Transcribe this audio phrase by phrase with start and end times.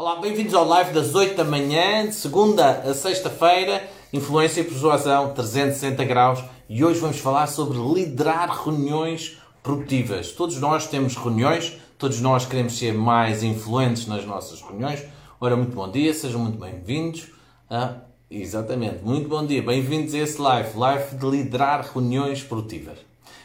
[0.00, 3.82] Olá, bem-vindos ao live das 8 da manhã, de segunda a sexta-feira,
[4.12, 10.30] Influência e Persuasão 360 graus, e hoje vamos falar sobre liderar reuniões produtivas.
[10.30, 15.02] Todos nós temos reuniões, todos nós queremos ser mais influentes nas nossas reuniões.
[15.40, 17.30] Ora, muito bom dia, sejam muito bem-vindos.
[17.68, 17.96] Ah,
[18.30, 22.98] exatamente, muito bom dia, bem-vindos a esse live, live de liderar reuniões produtivas.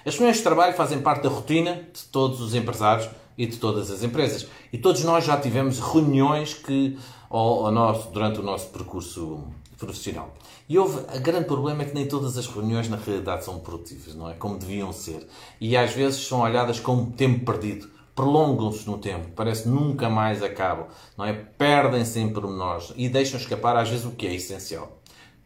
[0.06, 3.92] As reuniões de trabalho fazem parte da rotina de todos os empresários e de todas
[3.92, 4.48] as empresas.
[4.72, 6.98] E todos nós já tivemos reuniões que,
[7.30, 9.44] ao, ao nosso, durante o nosso percurso
[9.78, 10.34] profissional.
[10.68, 14.16] E houve, o grande problema é que nem todas as reuniões na realidade são produtivas,
[14.16, 14.34] não é?
[14.34, 15.28] Como deviam ser.
[15.60, 17.90] E às vezes são olhadas como tempo perdido.
[18.16, 20.86] Prolongam-se no tempo, parece nunca mais acabam,
[21.18, 21.34] não é?
[21.34, 25.00] Perdem-se em pormenores e deixam escapar às vezes o que é essencial.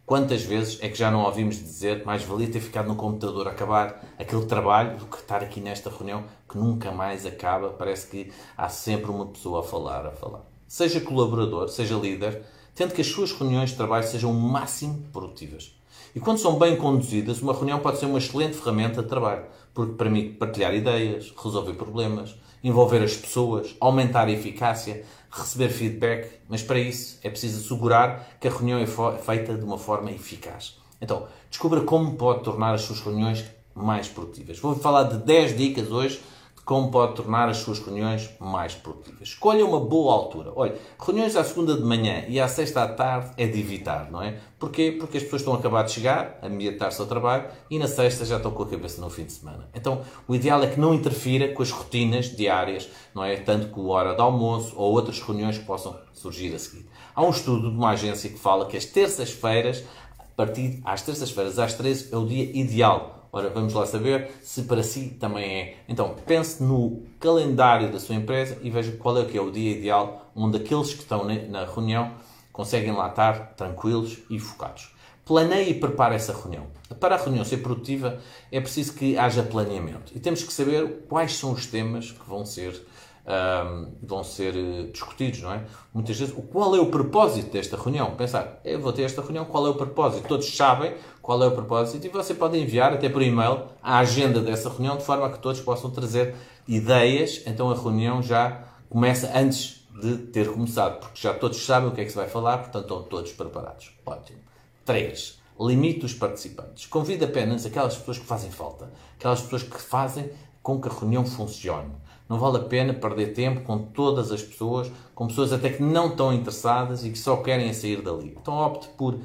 [0.08, 3.52] Quantas vezes é que já não ouvimos dizer mais valia ter ficado no computador a
[3.52, 7.72] acabar aquele trabalho do que estar aqui nesta reunião que nunca mais acaba?
[7.72, 10.44] Parece que há sempre uma pessoa a falar, a falar.
[10.66, 12.42] Seja colaborador, seja líder,
[12.74, 15.78] tente que as suas reuniões de trabalho sejam o máximo produtivas.
[16.16, 19.96] E quando são bem conduzidas, uma reunião pode ser uma excelente ferramenta de trabalho, porque
[19.96, 22.34] permite partilhar ideias, resolver problemas,
[22.64, 28.48] envolver as pessoas, aumentar a eficácia, receber feedback, mas para isso é preciso assegurar que
[28.48, 30.78] a reunião é feita de uma forma eficaz.
[31.02, 34.60] Então, descubra como pode tornar as suas reuniões mais produtivas.
[34.60, 36.20] Vou falar de 10 dicas hoje
[36.68, 39.30] como pode tornar as suas reuniões mais produtivas.
[39.30, 40.52] Escolha uma boa altura.
[40.54, 44.22] Olha, reuniões à segunda de manhã e à sexta à tarde é de evitar, não
[44.22, 44.38] é?
[44.60, 44.92] Porquê?
[44.92, 48.26] Porque as pessoas estão a acabar de chegar, a ambientar-se ao trabalho e na sexta
[48.26, 49.70] já estão com a cabeça no fim de semana.
[49.74, 53.38] Então, o ideal é que não interfira com as rotinas diárias, não é?
[53.38, 56.86] Tanto com a hora de almoço ou outras reuniões que possam surgir a seguir.
[57.16, 59.86] Há um estudo de uma agência que fala que as terças-feiras,
[60.20, 64.64] a partir às terças-feiras às 13 é o dia ideal Ora, vamos lá saber se
[64.64, 65.78] para si também é.
[65.88, 69.78] Então, pense no calendário da sua empresa e veja qual é que é o dia
[69.78, 72.14] ideal onde aqueles que estão na reunião
[72.52, 74.92] conseguem lá estar tranquilos e focados.
[75.24, 76.66] Planeie e prepare essa reunião.
[77.00, 78.20] Para a reunião ser produtiva,
[78.52, 80.12] é preciso que haja planeamento.
[80.16, 82.88] E temos que saber quais são os temas que vão ser
[83.28, 85.66] um, vão ser eh, discutidos, não é?
[85.94, 88.16] Muitas vezes, qual é o propósito desta reunião?
[88.16, 90.28] Pensar, eu vou ter esta reunião, qual é o propósito?
[90.28, 94.40] Todos sabem qual é o propósito e você pode enviar até por e-mail a agenda
[94.40, 96.36] dessa reunião de forma que todos possam trazer
[96.68, 101.92] ideias, então a reunião já começa antes de ter começado, porque já todos sabem o
[101.92, 103.92] que é que se vai falar, portanto estão todos preparados.
[104.06, 104.40] Ótimo.
[104.86, 105.38] 3.
[105.60, 106.86] Limite os participantes.
[106.86, 110.30] Convide apenas aquelas pessoas que fazem falta, aquelas pessoas que fazem
[110.62, 111.92] com que a reunião funcione.
[112.30, 116.10] Não vale a pena perder tempo com todas as pessoas, com pessoas até que não
[116.10, 118.38] estão interessadas e que só querem sair dali.
[118.40, 119.20] Então opte por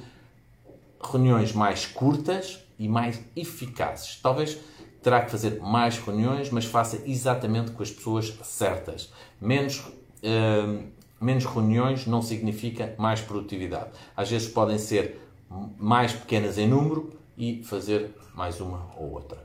[1.03, 4.21] reuniões mais curtas e mais eficazes.
[4.23, 4.59] Talvez
[5.03, 9.12] terá que fazer mais reuniões, mas faça exatamente com as pessoas certas.
[9.41, 10.83] Menos, uh,
[11.21, 13.91] menos reuniões não significa mais produtividade.
[14.17, 15.21] Às vezes podem ser
[15.77, 19.39] mais pequenas em número e fazer mais uma ou outra.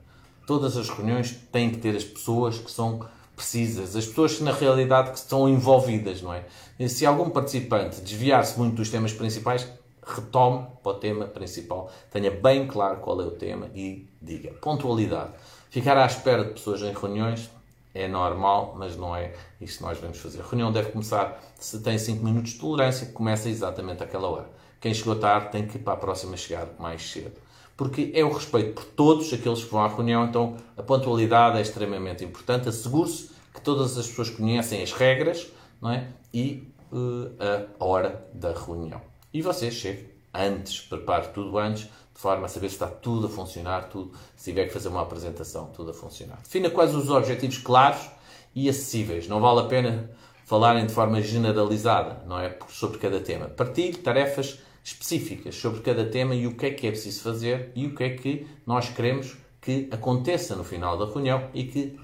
[0.46, 3.06] Todas as reuniões têm que ter as pessoas que são
[3.37, 6.43] precisas, as pessoas que na realidade que estão envolvidas, não é?
[6.79, 9.71] E se algum participante desviar-se muito dos temas principais,
[10.03, 14.53] retome para o tema principal, tenha bem claro qual é o tema e diga.
[14.53, 15.33] Pontualidade.
[15.69, 17.51] Ficar à espera de pessoas em reuniões
[17.93, 20.41] é normal, mas não é isso que nós vamos fazer.
[20.41, 24.49] A reunião deve começar, se tem 5 minutos de tolerância, começa exatamente àquela hora.
[24.81, 27.47] Quem chegou tarde tem que para a próxima chegar mais cedo
[27.77, 31.61] porque é o respeito por todos aqueles que vão à reunião, então a pontualidade é
[31.61, 32.67] extremamente importante.
[32.67, 35.47] Assegure-se que todas as pessoas conhecem as regras
[35.79, 36.07] não é?
[36.33, 38.99] e uh, a hora da reunião.
[39.31, 43.29] E você chegue antes, prepare tudo antes, de forma a saber se está tudo a
[43.29, 46.39] funcionar, tudo, se tiver que fazer uma apresentação, tudo a funcionar.
[46.41, 48.09] Defina quais os objetivos claros
[48.55, 49.27] e acessíveis.
[49.27, 50.09] Não vale a pena
[50.45, 52.57] falarem de forma generalizada, não é?
[52.69, 53.45] Sobre cada tema.
[53.49, 57.85] Partilhe tarefas específicas sobre cada tema e o que é que é preciso fazer e
[57.85, 61.99] o que é que nós queremos que aconteça no final da reunião e que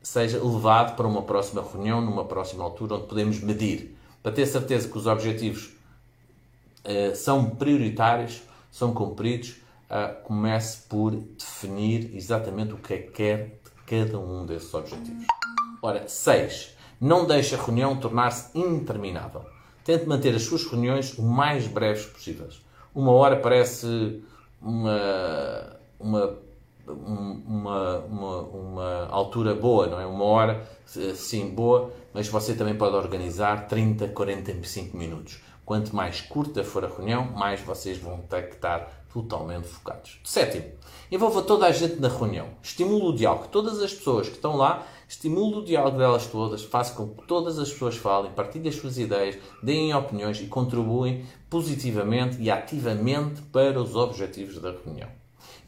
[0.00, 3.96] seja levado para uma próxima reunião, numa próxima altura, onde podemos medir.
[4.22, 5.72] Para ter certeza que os objetivos
[6.84, 9.56] uh, são prioritários, são cumpridos,
[9.90, 15.26] uh, comece por definir exatamente o que é que quer de cada um desses objetivos.
[15.82, 16.76] Ora, 6.
[17.00, 19.44] Não deixe a reunião tornar-se interminável.
[19.90, 22.62] Tente manter as suas reuniões o mais breves possíveis.
[22.94, 24.22] Uma hora parece
[24.62, 26.38] uma, uma,
[26.86, 30.06] uma, uma, uma altura boa, não é?
[30.06, 35.40] Uma hora, sim, boa, mas você também pode organizar 30, 45 minutos.
[35.70, 40.18] Quanto mais curta for a reunião, mais vocês vão ter que estar totalmente focados.
[40.24, 40.64] Sétimo,
[41.12, 42.48] envolva toda a gente na reunião.
[42.60, 43.46] Estimule o diálogo.
[43.52, 47.56] Todas as pessoas que estão lá, estimule o diálogo delas todas, faça com que todas
[47.56, 53.80] as pessoas falem, partilhem as suas ideias, deem opiniões e contribuem positivamente e ativamente para
[53.80, 55.08] os objetivos da reunião.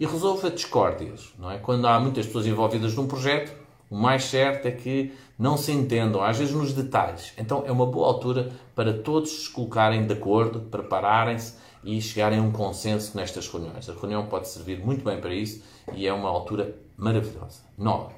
[0.01, 1.59] E resolva discórdias, não é?
[1.59, 3.62] Quando há muitas pessoas envolvidas num projeto,
[3.93, 7.35] o mais certo é que não se entendam, às vezes nos detalhes.
[7.37, 12.43] Então é uma boa altura para todos se colocarem de acordo, prepararem-se e chegarem a
[12.43, 13.91] um consenso nestas reuniões.
[13.91, 15.63] A reunião pode servir muito bem para isso
[15.93, 17.65] e é uma altura maravilhosa.
[17.77, 18.15] 9.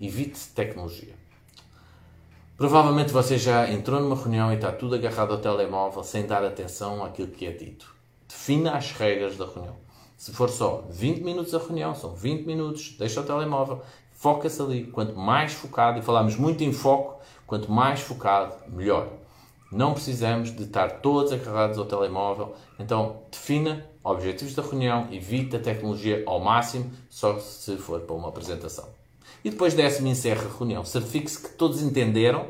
[0.00, 1.14] Evite tecnologia.
[2.56, 7.04] Provavelmente você já entrou numa reunião e está tudo agarrado ao telemóvel sem dar atenção
[7.04, 7.94] àquilo que é dito.
[8.26, 9.76] Defina as regras da reunião.
[10.16, 13.80] Se for só 20 minutos a reunião, são 20 minutos, deixa o telemóvel,
[14.24, 14.84] foca-se ali.
[14.84, 19.06] Quanto mais focado, e falamos muito em foco, quanto mais focado, melhor.
[19.70, 22.54] Não precisamos de estar todos agarrados ao telemóvel.
[22.78, 28.28] Então, defina objetivos da reunião, evite a tecnologia ao máximo, só se for para uma
[28.28, 28.88] apresentação.
[29.44, 30.82] E depois décimo, encerre a reunião.
[30.86, 32.46] Certifique-se que todos entenderam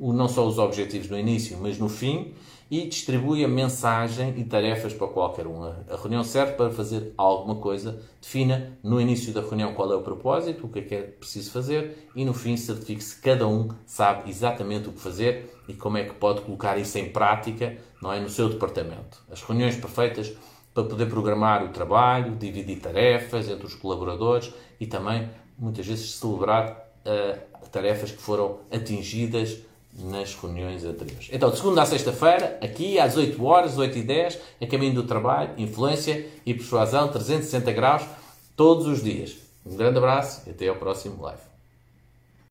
[0.00, 2.32] não só os objetivos no início, mas no fim
[2.70, 5.64] e distribui a mensagem e tarefas para qualquer um.
[5.64, 10.02] A reunião serve para fazer alguma coisa, defina no início da reunião qual é o
[10.02, 13.68] propósito, o que é que é preciso fazer e no fim certifique-se que cada um
[13.86, 18.12] sabe exatamente o que fazer e como é que pode colocar isso em prática não
[18.12, 19.22] é, no seu departamento.
[19.30, 20.32] As reuniões perfeitas
[20.72, 25.28] para poder programar o trabalho, dividir tarefas entre os colaboradores e também,
[25.58, 29.58] muitas vezes, celebrar uh, tarefas que foram atingidas
[29.98, 31.28] nas reuniões anteriores.
[31.32, 35.02] Então, de segunda a sexta-feira, aqui às 8 horas, 8 e 10, a caminho do
[35.04, 38.02] trabalho, influência e persuasão 360 graus,
[38.56, 39.36] todos os dias.
[39.66, 41.47] Um grande abraço e até ao próximo live.